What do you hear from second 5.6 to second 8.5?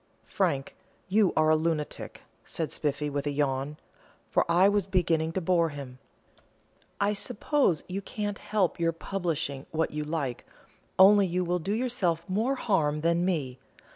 him. "I suppose I can't